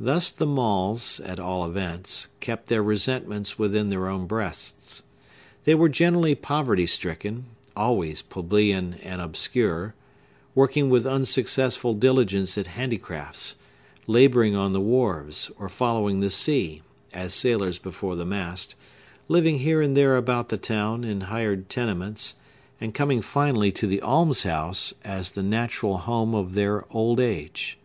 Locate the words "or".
15.56-15.68